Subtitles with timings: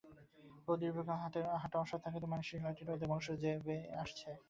[0.63, 4.29] বহু দীর্ঘকাল হাতটা অসাড় থাকাতেই মানসিক লাঠিটা ওদের বংশ বেয়ে চলে আসছে।